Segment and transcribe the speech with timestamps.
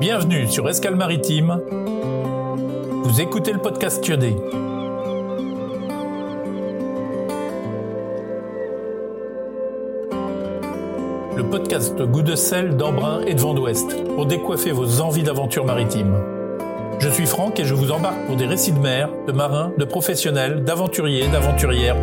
[0.00, 1.60] Bienvenue sur Escale Maritime.
[3.02, 4.36] Vous écoutez le podcast Tuedé.
[11.36, 15.64] Le podcast goût de sel, d'embrun et de vent d'ouest pour décoiffer vos envies d'aventure
[15.64, 16.14] maritime.
[17.00, 19.84] Je suis Franck et je vous embarque pour des récits de mer, de marins, de
[19.84, 21.96] professionnels, d'aventuriers, d'aventurières.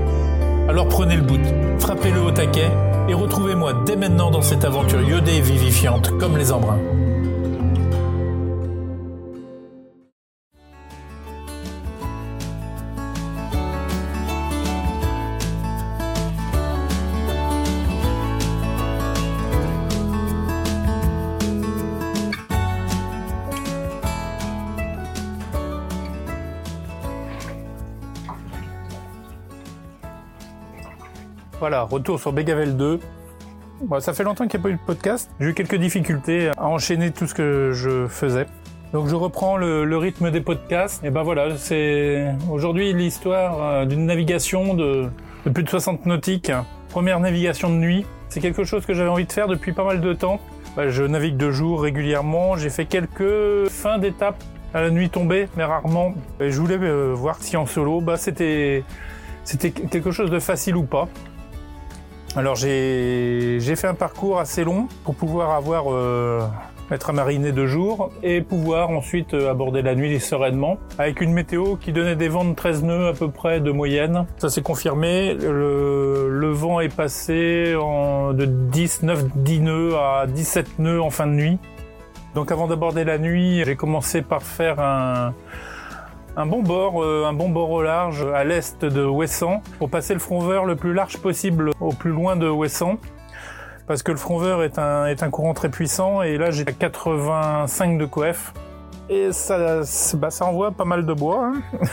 [0.68, 1.40] Alors prenez le bout,
[1.80, 2.72] frappez-le au taquet
[3.08, 6.95] et retrouvez-moi dès maintenant dans cette aventure iodée et vivifiante comme les embruns.
[31.68, 33.00] Voilà, retour sur Bégavel 2.
[33.82, 35.32] Bon, ça fait longtemps qu'il n'y a pas eu de podcast.
[35.40, 38.46] J'ai eu quelques difficultés à enchaîner tout ce que je faisais.
[38.94, 41.04] Donc je reprends le, rythme des podcasts.
[41.04, 45.10] Et ben voilà, c'est aujourd'hui l'histoire euh, d'une navigation de,
[45.52, 46.52] plus de 60 nautiques.
[46.90, 48.06] Première navigation de nuit.
[48.30, 50.40] C'est quelque chose que j'avais envie de faire depuis pas mal de temps.
[50.78, 52.58] Ben, je navigue de jour régulièrement.
[52.58, 54.38] J'ai fait quelques fins d'étape
[54.76, 56.14] à la nuit tombée, mais rarement.
[56.40, 58.84] Et je voulais euh, voir si en solo, bah c'était
[59.90, 61.10] quelque chose de facile ou pas.
[62.38, 66.42] Alors j'ai fait un parcours assez long pour pouvoir avoir euh,
[66.92, 71.32] être à mariner deux jours et pouvoir ensuite euh, aborder la nuit sereinement avec une
[71.32, 74.26] météo qui donnait des vents de 13 nœuds à peu près de moyenne.
[74.38, 75.34] Ça s'est confirmé.
[75.34, 81.12] Le, le, vent est passé en, de 10, 9, 10 nœuds à 17 nœuds en
[81.12, 81.58] fin de nuit.
[82.34, 85.34] Donc avant d'aborder la nuit, j'ai commencé par faire un,
[86.38, 90.14] un bon bord, euh, un bon bord au large à l'est de Ouessant pour passer
[90.14, 92.98] le front vert le plus large possible au plus loin de Ouessant
[93.88, 96.66] parce que le front vert est un, est un courant très puissant et là j'ai
[96.66, 98.54] 85 de coef
[99.10, 99.82] et ça,
[100.16, 101.52] bah, ça envoie pas mal de bois.
[101.54, 101.62] Hein.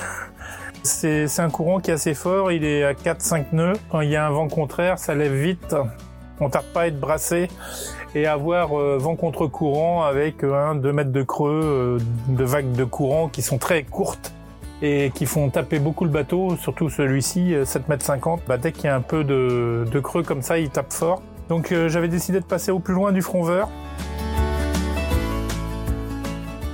[0.82, 3.75] c'est un courant qui est assez fort, il est à 4-5 nœuds.
[3.91, 5.76] Quand il y a un vent contraire, ça lève vite.
[6.42, 7.48] On tarde pas à être brassé
[8.14, 11.98] et avoir euh, vent contre courant avec 1-2 mètres de creux euh,
[12.28, 14.32] de vagues de courant qui sont très courtes
[14.82, 18.42] et qui font taper beaucoup le bateau, surtout celui-ci, 7 mètres 50.
[18.48, 21.22] Bah, dès qu'il y a un peu de, creux comme ça, il tape fort.
[21.48, 23.69] Donc euh, j'avais décidé de passer au plus loin du front vert.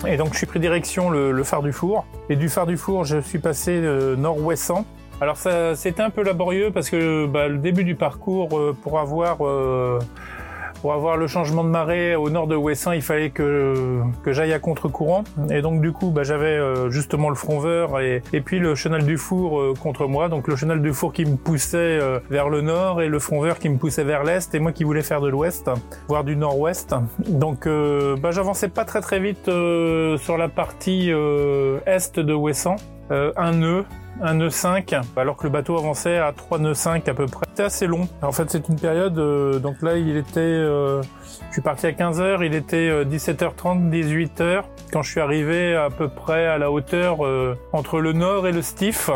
[0.07, 2.07] Et donc je suis pris direction le, phare du four.
[2.31, 4.87] Et du phare du four, je suis passé euh, nord-ouestant.
[5.21, 8.99] Alors ça, c'était un peu laborieux parce que bah, le début du parcours, euh, pour
[9.01, 9.99] avoir euh,
[10.81, 14.53] pour avoir le changement de marée au nord de Ouessant, il fallait que, que j'aille
[14.53, 15.25] à contre-courant.
[15.51, 18.75] Et donc du coup, bah, j'avais euh, justement le front vert et, et, puis le
[18.75, 20.29] chenal du four euh, contre moi.
[20.29, 23.41] Donc le chenal du four qui me poussait euh, vers le nord et le front
[23.41, 25.71] vert qui me poussait vers l'est et moi qui voulais faire de l'ouest,
[26.09, 26.95] voire du nord-ouest.
[27.29, 32.77] Donc bah, j'avançais pas très très vite sur la partie est de Ouessant.
[33.11, 33.85] Un nœud
[34.21, 37.47] un nœud 5, alors que le bateau avançait à 3 nœuds 5 à peu près.
[37.51, 38.09] C'était assez long.
[38.23, 41.03] En fait, c'est une période, euh, donc là, il était, euh,
[41.49, 46.09] je suis parti à 15h, il était 17h30, 18h, quand je suis arrivé à peu
[46.09, 49.11] près à la hauteur euh, entre le nord et le stiff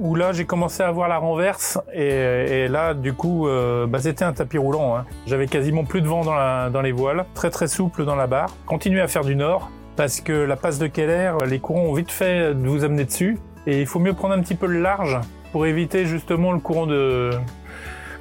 [0.00, 4.00] où là j'ai commencé à voir la renverse et, et là du coup euh, bah,
[4.00, 4.96] c'était un tapis roulant.
[4.96, 5.04] Hein.
[5.26, 8.26] J'avais quasiment plus de vent dans, la, dans les voiles, très très souple dans la
[8.26, 8.54] barre.
[8.66, 12.12] Continuez à faire du nord parce que la passe de Keller, les courants ont vite
[12.12, 13.36] fait de vous amener dessus
[13.66, 15.18] et il faut mieux prendre un petit peu le large
[15.50, 17.32] pour éviter justement le courant de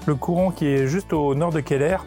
[0.07, 1.97] le courant qui est juste au nord de Keller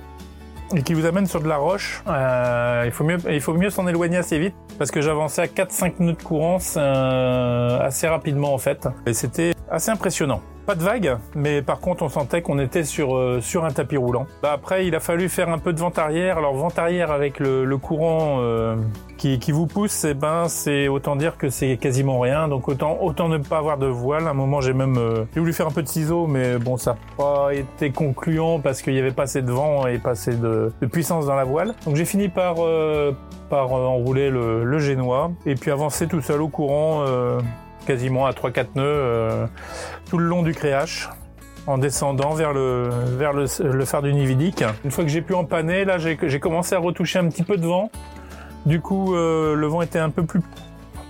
[0.74, 2.02] et qui vous amène sur de la roche.
[2.08, 2.90] Euh,
[3.30, 6.58] il faut mieux s'en éloigner assez vite parce que j'avançais à 4-5 nœuds de courant
[6.76, 10.42] euh, assez rapidement en fait et c'était assez impressionnant.
[10.66, 13.96] Pas de vagues, mais par contre on sentait qu'on était sur euh, sur un tapis
[13.96, 14.26] roulant.
[14.42, 16.38] Bah, après il a fallu faire un peu de vent arrière.
[16.38, 18.76] Alors vent arrière avec le, courant euh,
[19.16, 22.48] qui, vous pousse, eh ben c'est autant dire que c'est quasiment rien.
[22.48, 24.26] Donc autant autant ne pas avoir de voile.
[24.26, 26.92] À un moment j'ai même euh, voulu faire un peu de ciseaux, mais bon ça
[26.92, 30.34] n'a pas été concluant parce qu'il y avait pas assez de vent et pas assez
[30.34, 31.74] de, de puissance dans la voile.
[31.84, 33.12] Donc j'ai fini par euh,
[33.48, 37.04] par enrouler le, le génois et puis avancer tout seul au courant
[37.86, 39.46] quasiment à 3-4 nœuds euh,
[40.08, 41.08] tout le long du créache
[41.66, 42.90] en descendant vers le,
[43.84, 44.64] phare du Nividic.
[44.84, 47.66] Une fois que j'ai pu empanner, là j'ai commencé à retoucher un petit peu de
[47.66, 47.90] vent.
[48.66, 50.40] Du coup, euh, le vent était un peu plus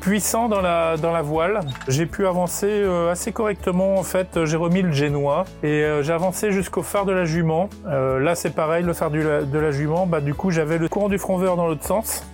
[0.01, 1.61] puissant dans la, voile.
[1.89, 4.45] J'ai pu avancer euh, assez correctement en fait.
[4.45, 7.71] J'ai remis le génois et j'ai avancé jusqu'au phare de la Jument.
[7.87, 11.19] Là c'est pareil, le phare de la Jument, bah, du coup j'avais le courant du
[11.19, 12.25] front vert dans l'autre sens.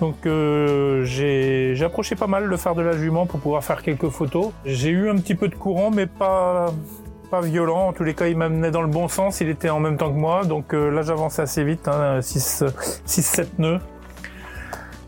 [0.00, 4.08] Donc euh, j'ai approché pas mal le phare de la Jument pour pouvoir faire quelques
[4.08, 4.52] photos.
[4.64, 6.72] J'ai eu un petit peu de courant mais pas
[7.30, 7.88] pas violent.
[7.88, 9.40] En tous les cas, il m'amenait dans le bon sens.
[9.40, 10.44] Il était en même temps que moi.
[10.44, 11.88] Donc euh, là, j'avançais assez vite.
[11.88, 13.80] Hein, 6-7 nœuds.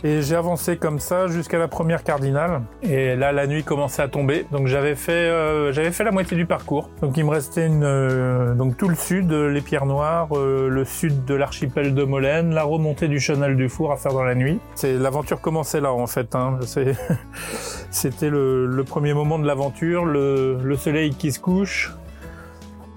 [0.05, 2.63] Et j'ai avancé comme ça jusqu'à la première cardinale.
[2.83, 4.47] Et là, la nuit commençait à tomber.
[4.53, 6.89] Donc j'avais fait, euh, j'avais fait la moitié du parcours.
[7.03, 11.25] Donc il me restait euh, donc tout le sud, les Pierres Noires, euh, le sud
[11.25, 14.61] de l'archipel de Molène, la remontée du chenal du Four à faire dans la nuit.
[14.77, 16.33] C'est l'aventure commençait là en fait.
[16.37, 16.61] Hein.
[17.91, 21.93] C'était le, premier moment de l'aventure, le, le, soleil qui se couche.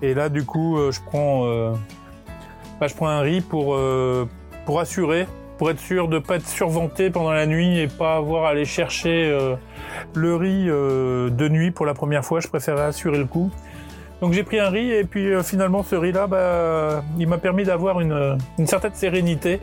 [0.03, 1.45] Et là, du coup, je prends,
[2.79, 3.77] bah, je prends un riz pour
[4.65, 5.27] pour assurer
[5.61, 8.65] pour être sûr de pas être surventé pendant la nuit et pas avoir à aller
[8.65, 9.53] chercher euh,
[10.15, 12.39] le riz euh, de nuit pour la première fois.
[12.39, 13.51] Je préférais assurer le coup.
[14.21, 17.37] Donc j'ai pris un riz et puis euh, finalement ce riz là, bah, il m'a
[17.37, 19.59] permis d'avoir une, une, certaine sérénité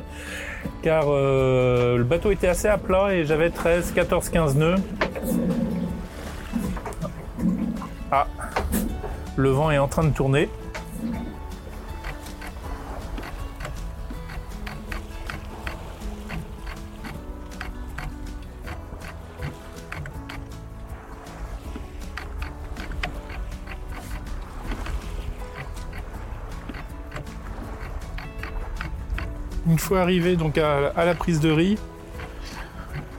[0.83, 4.77] car le bateau était assez à plat et j'avais 13, 14, 15 nœuds.
[8.13, 8.29] Ah,
[9.35, 10.49] le vent est en train de tourner.
[29.69, 31.79] Une fois arrivé donc à, la prise de riz,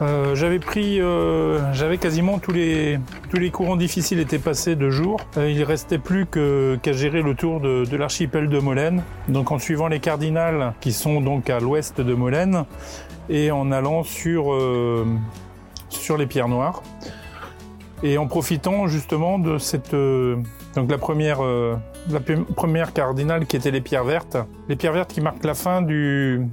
[0.02, 3.00] euh, j'avais pris, euh, j'avais quasiment tous les
[3.52, 5.20] courants difficiles étaient passés de jour.
[5.38, 9.04] Euh, il restait plus qu'à gérer le tour de, l'archipel de Molène.
[9.28, 12.66] Donc en suivant les cardinales qui sont donc à l'ouest de Molène
[13.30, 14.58] et en allant sur
[15.90, 16.82] sur les pierres noires
[18.04, 21.42] et en profitant justement de cette donc la première
[22.10, 22.20] la
[22.56, 24.38] première cardinale qui était les pierres vertes.
[24.68, 26.48] Les pierres vertes qui marquent la fin du,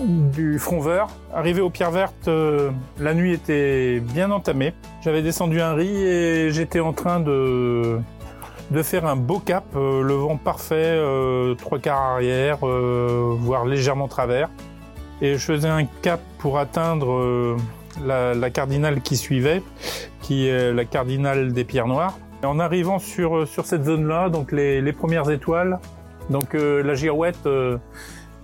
[0.00, 1.06] du front vert.
[1.32, 4.74] Arrivé aux pierres vertes, euh, la nuit était bien entamée.
[5.02, 7.98] J'avais descendu un riz et j'étais en train de,
[8.70, 14.08] de faire un beau cap, euh, le vent parfait, euh, trois quarts arrière, voire légèrement
[14.08, 14.48] travers.
[15.20, 17.56] Et je faisais un cap pour atteindre
[18.06, 19.62] la, la cardinale qui suivait,
[20.22, 22.18] qui est la cardinale des pierres noires.
[22.44, 25.80] En arrivant sur, euh, sur cette zone-là, donc les, les, premières étoiles,
[26.30, 27.78] donc euh, la girouette euh,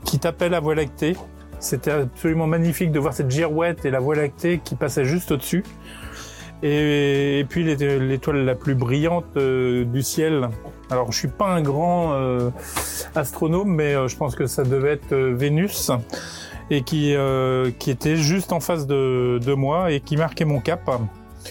[0.05, 1.17] qui tapait la Voie lactée.
[1.61, 5.63] C'était absolument magnifique de voir cette girouette et la Voie lactée qui passait juste au-dessus.
[6.65, 10.49] Et, et, puis l'étoile la plus brillante du ciel.
[10.91, 12.15] Alors je suis pas un grand
[13.15, 15.91] astronome, mais je pense que ça devait être Vénus
[16.71, 17.15] et qui,
[17.79, 20.89] qui était juste en face de, moi et qui marquait mon cap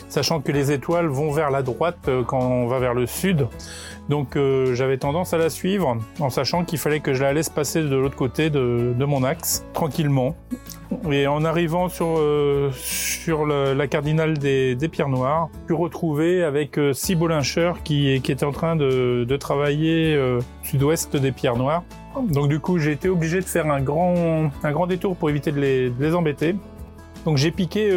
[0.09, 3.47] sachant que les étoiles vont vers la droite euh, quand on va vers le sud.
[4.09, 7.49] Donc euh, j'avais tendance à la suivre en sachant qu'il fallait que je la laisse
[7.49, 10.35] passer de l'autre côté de, mon axe tranquillement.
[11.09, 12.69] Et en arrivant sur, euh,
[13.75, 18.51] la, cardinale des, pierres noires, je suis retrouvé avec six bolincheurs qui, qui étaient en
[18.51, 20.19] train de, travailler
[20.61, 21.83] sud-ouest des pierres noires.
[22.21, 25.51] Donc du coup j'ai été obligé de faire un grand, un grand détour pour éviter
[25.51, 26.55] de les, de les embêter.
[27.25, 27.91] Donc j'ai piqué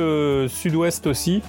[0.49, 1.43] sud-ouest aussi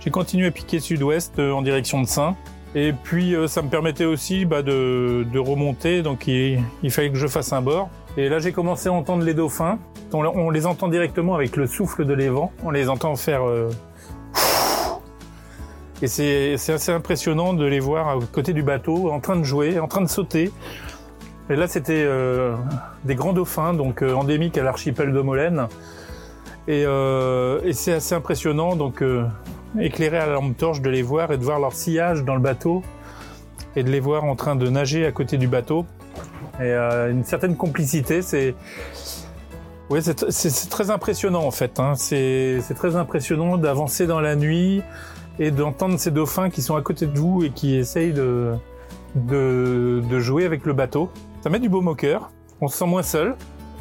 [0.00, 2.36] j'ai continué à piquer sud-ouest euh, en direction de Saint.
[2.74, 7.26] Et puis euh, ça me permettait aussi bah, de, remonter, donc il, fallait que je
[7.26, 7.88] fasse un bord.
[8.16, 9.78] Et là j'ai commencé à entendre les dauphins.
[10.12, 12.52] On, les entend directement avec le souffle de l'évent.
[12.62, 13.46] On les entend faire...
[13.46, 13.70] Euh,
[16.00, 19.80] et c'est assez impressionnant de les voir à côté du bateau, en train de jouer,
[19.80, 20.52] en train de sauter.
[21.50, 22.06] Et là c'était
[23.04, 25.68] des grands dauphins, donc endémiques à l'archipel de Molène.
[26.66, 29.02] Et, et c'est assez impressionnant, donc
[29.78, 32.40] éclairé à la lampe torche de les voir et de voir leur sillage dans le
[32.40, 32.82] bateau
[33.76, 35.86] et de les voir en train de nager à côté du bateau.
[36.58, 38.54] Et euh, une certaine complicité, c'est
[39.90, 41.78] ouais, c'est très impressionnant en fait.
[41.78, 41.94] Hein.
[41.96, 44.82] C'est très impressionnant d'avancer dans la nuit
[45.38, 48.58] et d'entendre ces dauphins qui sont à côté de vous et qui essayent de
[50.18, 51.10] jouer avec le bateau.
[51.40, 52.30] Ça met du beau au.
[52.60, 53.36] On se sent moins seul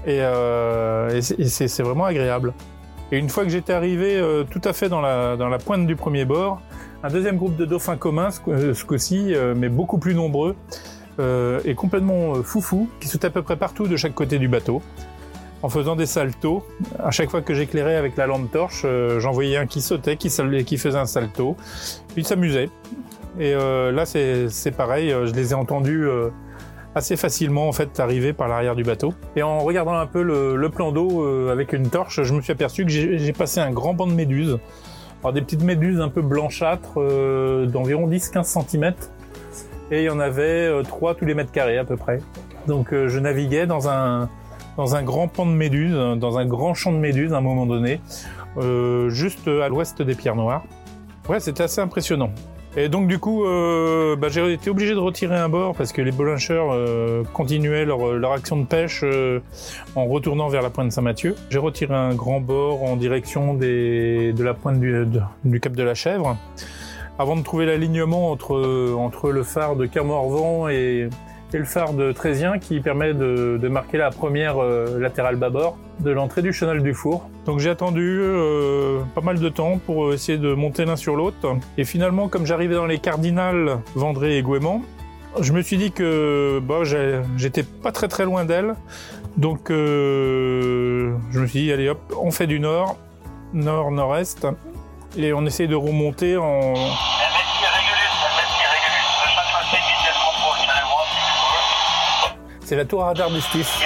[0.06, 2.54] et, euh, c'est vraiment agréable.
[3.12, 6.26] Et une fois que j'étais arrivé euh, tout à fait dans la, pointe du premier
[6.26, 6.62] bord,
[7.04, 10.56] un deuxième groupe de dauphins communs, ce, euh, coup-ci, mais beaucoup plus nombreux,
[11.66, 14.84] et complètement foufou, qui sautaient à peu près partout de chaque côté du bateau,
[15.64, 16.64] en faisant des saltos.
[17.04, 18.86] À chaque fois que j'éclairais avec la lampe torche,
[19.18, 20.30] j'en voyais un qui sautait, qui,
[20.64, 21.58] qui faisait un salto,
[22.10, 22.70] puis il s'amusait.
[23.40, 26.08] Et là, c'est pareil, je les ai entendus
[26.98, 29.14] assez facilement en fait arriver par l'arrière du bateau.
[29.36, 32.52] Et en regardant un peu le, plan d'eau euh, avec une torche, je me suis
[32.52, 34.60] aperçu que j'ai passé un grand banc de méduses.
[35.22, 38.94] Alors des petites méduses un peu blanchâtres euh, d'environ 10-15 cm.
[39.92, 42.20] Et il y en avait euh, 3 tous les mètres carrés à peu près.
[42.68, 44.30] Donc je naviguais dans un,
[44.76, 47.66] dans un grand pan de méduses, dans un grand champ de méduses à un moment
[47.66, 48.02] donné,
[49.08, 50.66] juste à l'ouest des pierres noires.
[51.30, 52.32] Ouais, c'était assez impressionnant.
[52.80, 56.00] Et donc du coup, euh, bah, j'ai été obligé de retirer un bord parce que
[56.04, 59.40] les bolincheurs euh, continuaient leur, leur, action de pêche euh,
[59.96, 61.36] en retournant vers la pointe Saint-Mathieu.
[61.50, 66.38] J'ai retiré un grand bord en direction de la pointe du, cap de la Chèvre
[67.18, 71.10] avant de trouver l'alignement entre, entre le phare de Kermorvan et,
[71.54, 75.78] et le phare de Trésien qui permet de, de marquer la première euh, latérale bâbord
[76.00, 77.30] de l'entrée du chenal du four.
[77.46, 81.38] Donc j'ai attendu euh, pas mal de temps pour essayer de monter l'un sur l'autre.
[81.78, 84.82] Et finalement, comme j'arrivais dans les cardinales Vendré et Gouéman,
[85.40, 86.82] je me suis dit que bah,
[87.38, 88.76] j'étais pas très très loin d'elle.
[89.38, 92.98] Donc euh, je me suis dit, allez hop, on fait du nord,
[93.54, 94.48] nord-nord-est,
[95.16, 96.74] et on essaye de remonter en...
[102.68, 103.82] C'est la tour à radar du Stif.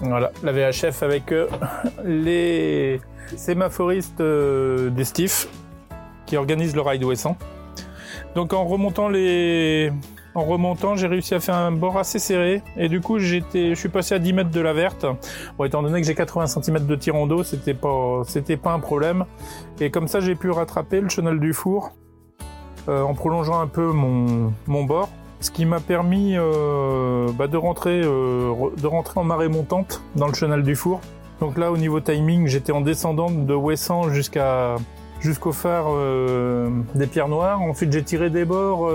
[0.00, 1.46] Voilà, la VHF avec euh,
[2.06, 3.02] les
[3.36, 5.48] sémaphoristes euh, des Stif
[6.24, 7.36] qui organisent le ride ouessant.
[8.34, 9.92] Donc en remontant les,
[10.34, 13.74] en remontant, j'ai réussi à faire un bord assez serré et du coup j'étais, je
[13.74, 15.04] suis passé à 10 mètres de la verte.
[15.58, 18.80] Bon, étant donné que j'ai 80 cm de tirant d'eau, c'était pas, c'était pas un
[18.80, 19.26] problème.
[19.80, 21.92] Et comme ça, j'ai pu rattraper le chenal du four
[22.88, 25.08] euh, en prolongeant un peu mon, bord,
[25.40, 30.28] ce qui m'a permis euh, bah de, rentrer, euh, de rentrer en marée montante dans
[30.28, 31.00] le chenal du four.
[31.40, 34.76] Donc là, au niveau timing, j'étais en descendante de Ouessant jusqu'à
[35.20, 35.86] jusqu'au phare
[36.94, 37.60] des Pierres Noires.
[37.60, 38.90] Ensuite, j'ai tiré des bords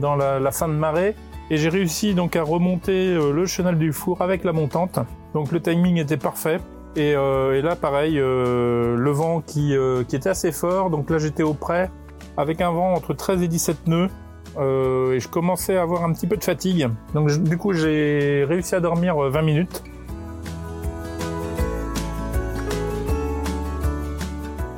[0.00, 1.14] dans la, fin de marée
[1.50, 4.98] et j'ai réussi donc à remonter le chenal du four avec la montante.
[5.34, 6.58] Donc le timing était parfait.
[6.96, 9.76] Et, là, pareil, le vent qui,
[10.08, 10.88] qui était assez fort.
[10.90, 11.90] Donc là, j'étais au près
[12.36, 14.10] avec un vent entre 13 et 17 nœuds.
[14.56, 16.88] Euh, et je commençais à avoir un petit peu de fatigue.
[17.12, 19.82] Donc du coup j'ai réussi à dormir 20 minutes.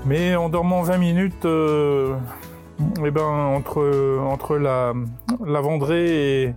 [0.06, 2.14] Mais en dormant 20 minutes, euh,
[3.04, 4.92] et ben entre entre la,
[5.44, 6.54] la Vendrée et,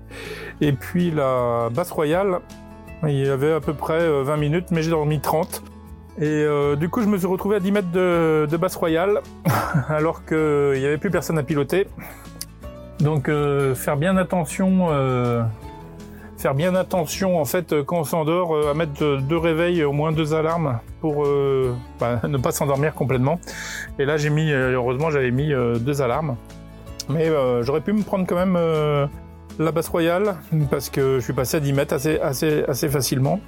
[0.61, 2.41] et puis la Basse Royale,
[3.03, 5.63] il y avait à peu près 20 minutes, mais j'ai dormi 30.
[6.21, 9.21] Et euh, du coup, je me suis retrouvé à 10 mètres de, de Basse Royale,
[9.87, 10.37] alors qu'il
[10.77, 11.87] n'y avait plus personne à piloter.
[12.99, 15.41] Donc, euh, faire bien attention, euh,
[16.37, 20.11] faire bien attention en fait quand on s'endort, euh, à mettre deux réveils, au moins
[20.11, 23.39] deux alarmes pour euh, bah, ne pas s'endormir complètement.
[23.97, 26.35] Et là, j'ai mis, heureusement, j'avais mis deux alarmes.
[27.07, 28.55] Mais j'aurais pu me prendre quand même
[29.57, 30.35] la Basse Royale
[30.69, 33.39] parce que je suis passé à 10 mètres assez facilement.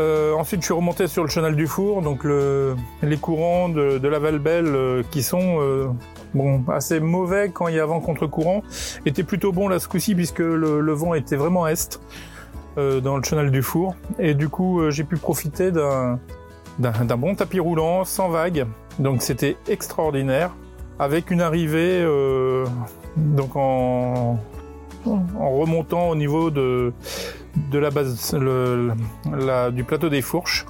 [0.00, 4.08] Euh, ensuite, je suis remonté sur le chenal du four, donc le, les courants de,
[4.08, 5.88] la Valbelle euh, qui sont euh,
[6.68, 8.62] assez mauvais quand il y a vent contre courant,
[9.04, 12.00] étaient plutôt bons là ce coup-ci puisque le, vent était vraiment est
[12.76, 16.18] dans le chenal du four, et du coup j'ai pu profiter d'un
[16.78, 18.66] d'un bon tapis roulant sans vague,
[18.98, 20.52] donc c'était extraordinaire,
[20.98, 22.02] avec une arrivée
[23.16, 24.38] donc en
[25.04, 26.94] remontant au niveau de
[27.70, 28.34] de la base
[29.72, 30.66] du plateau des Fourches.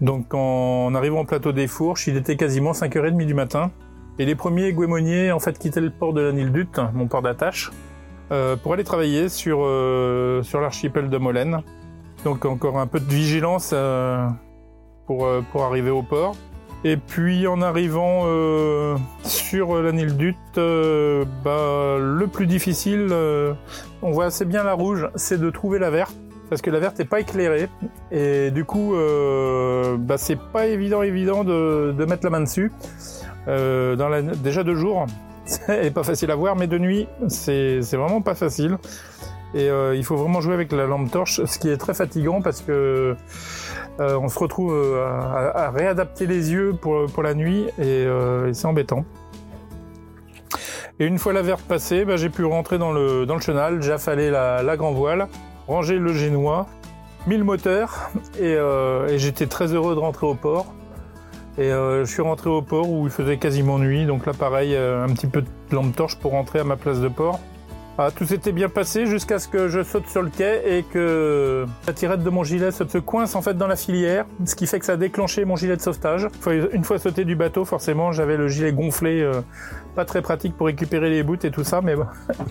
[0.00, 3.70] Donc en arrivant au plateau des Fourches, il était quasiment 5h30 du matin.
[4.18, 7.72] Et les premiers guémoniers en fait quittaient le port de la Nildut, mon port d'attache,
[8.30, 11.62] euh, pour aller travailler sur, euh, sur l'archipel de Molène.
[12.24, 14.26] Donc encore un peu de vigilance euh,
[15.06, 16.36] pour, pour arriver au port.
[16.84, 18.24] Et puis en arrivant
[19.24, 23.08] sur la Nildut, bah, le plus difficile,
[24.02, 26.14] on voit assez bien la rouge, c'est de trouver la verte
[26.48, 27.68] parce que la verte est pas éclairée.
[28.10, 32.72] Et du coup euh, bah, c'est pas évident évident de, mettre la main dessus.
[33.48, 35.06] Euh, déjà de jour
[35.44, 38.78] c'est pas facile à voir mais de nuit c'est vraiment pas facile.
[39.54, 42.42] Et euh, il faut vraiment jouer avec la lampe torche ce qui est très fatigant
[42.42, 43.16] parce que
[44.00, 48.06] on se retrouve à, réadapter les yeux pour, la nuit et,
[48.52, 49.04] c'est embêtant.
[50.98, 54.30] Et une fois la verte passée, bah, j'ai pu rentrer dans le, chenal, j'ai affalé
[54.30, 55.28] la, la grand voile,
[55.66, 56.66] ranger le génois,
[57.26, 60.66] mis le moteur et, euh, et j'étais très heureux de rentrer au port.
[61.56, 64.74] Et euh, je suis rentré au port où il faisait quasiment nuit, donc là pareil,
[64.74, 67.38] euh, un petit peu de lampe torche pour rentrer à ma place de port.
[67.96, 71.64] Ah, tout s'était bien passé jusqu'à ce que je saute sur le quai et que
[71.86, 74.80] la tirette de mon gilet se coince en fait dans la filière, ce qui fait
[74.80, 76.26] que ça a déclenché mon gilet de sauvetage.
[76.72, 79.30] Une fois sauté du bateau, forcément, j'avais le gilet gonflé,
[79.94, 82.06] pas très pratique pour récupérer les bouts et tout ça, mais bon,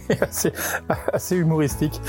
[1.11, 1.99] assez humoristique.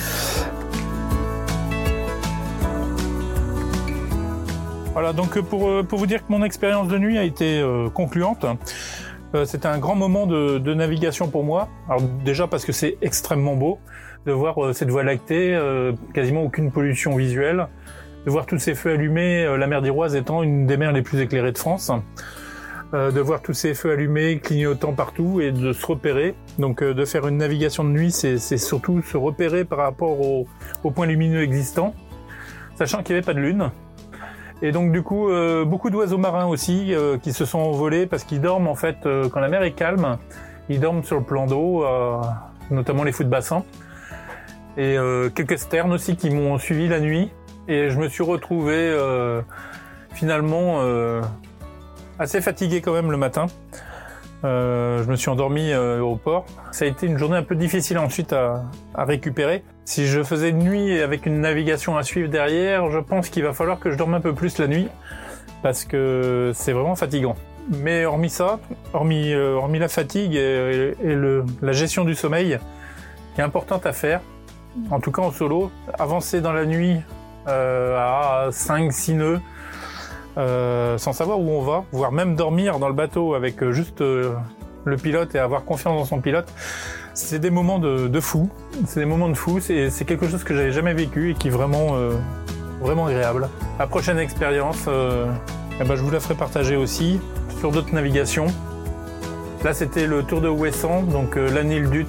[4.95, 7.91] Voilà, donc pour, euh, pour vous dire que mon expérience de nuit a été euh,
[7.91, 8.47] concluante.
[9.35, 11.69] Euh, c'était un grand moment de, de, navigation pour moi.
[11.89, 13.79] Alors déjà parce que c'est extrêmement beau
[14.27, 17.67] de voir euh, cette voie lactée, euh, quasiment aucune pollution visuelle.
[18.27, 21.21] de voir tous ces feux allumés, la mer d'Iroise étant une des mers les plus
[21.21, 21.91] éclairées de France.
[22.93, 26.35] de voir tous ces feux allumés, clignotant partout et de se repérer.
[26.59, 31.07] Donc de faire une navigation de nuit, c'est surtout se repérer par rapport aux points
[31.07, 31.93] lumineux existants,
[32.77, 33.71] sachant qu'il n'y avait pas de lune.
[34.65, 38.25] Et donc du coup, euh, beaucoup d'oiseaux marins aussi euh, qui se sont envolés parce
[38.25, 40.17] qu'ils dorment en fait euh, quand la mer est calme.
[40.71, 41.85] Ils dorment sur le plan d'eau,
[42.71, 43.63] notamment les fous de bassin.
[44.79, 44.97] Et
[45.35, 47.31] quelques sternes aussi qui m'ont suivi la nuit.
[47.69, 48.97] Et je me suis retrouvé
[50.15, 50.81] finalement
[52.19, 53.45] assez fatigué quand même le matin.
[54.45, 56.45] Euh, je me suis endormi euh, au port.
[56.71, 59.65] Ça a été une journée un peu difficile ensuite à, récupérer.
[59.87, 63.53] Si je faisais une nuit avec une navigation à suivre derrière, je pense qu'il va
[63.53, 64.89] falloir que je dorme un peu plus la nuit
[65.63, 67.37] parce que c'est vraiment fatigant.
[67.71, 68.59] Mais hormis ça,
[68.93, 70.95] hormis, euh, la fatigue et,
[71.63, 72.59] la gestion du sommeil,
[73.35, 74.21] qui est importante à faire,
[74.91, 77.01] en tout cas en solo, avancer dans la nuit
[77.47, 79.41] à 5-6 nœuds,
[80.37, 84.01] euh, sans savoir où on va, voire même dormir dans le bateau avec euh, juste
[84.01, 84.35] euh,
[84.85, 86.53] le pilote et avoir confiance dans son pilote,
[87.15, 88.51] c'est des moments de, de fou.
[88.87, 89.61] C'est des moments de fou.
[89.61, 91.97] C'est, quelque chose que j'avais jamais vécu et qui est vraiment,
[92.81, 93.49] vraiment agréable.
[93.79, 97.21] La prochaine expérience, eh ben, je vous la ferai partager aussi
[97.61, 98.49] sur d'autres navigations.
[99.63, 102.07] Là, c'était le Tour de Ouessant, donc l'Anil Dut,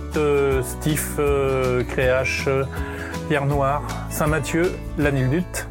[0.64, 1.20] Stif,
[1.90, 2.50] Créache,
[3.30, 5.68] Pierre Noire, Saint-Mathieu, l'Anil Dut.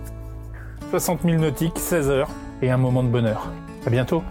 [0.90, 2.30] 60 000 nautiques, 16 heures
[2.64, 3.50] et un moment de bonheur.
[3.86, 4.22] À bientôt.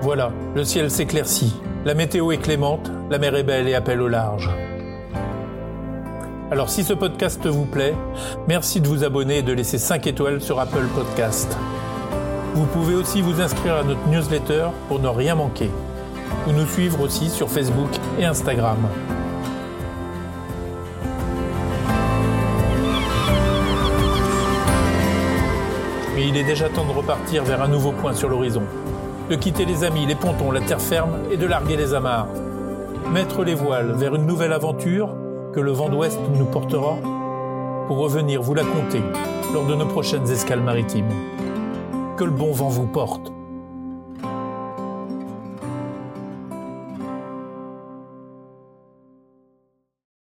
[0.00, 1.54] Voilà, le ciel s'éclaircit.
[1.84, 4.48] La météo est clémente, la mer est belle et appelle au large.
[6.52, 7.96] Alors si ce podcast vous plaît,
[8.46, 11.58] merci de vous abonner et de laisser 5 étoiles sur Apple Podcast.
[12.54, 15.70] Vous pouvez aussi vous inscrire à notre newsletter pour ne rien manquer.
[16.46, 17.90] Ou nous suivre aussi sur Facebook
[18.20, 18.78] et Instagram.
[26.14, 28.62] Mais il est déjà temps de repartir vers un nouveau point sur l'horizon
[29.28, 32.28] de quitter les amis, les pontons, la terre ferme et de larguer les amarres.
[33.12, 35.14] Mettre les voiles vers une nouvelle aventure
[35.52, 36.96] que le vent d'ouest nous portera
[37.86, 39.02] pour revenir vous la conter
[39.52, 41.10] lors de nos prochaines escales maritimes.
[42.16, 43.31] Que le bon vent vous porte.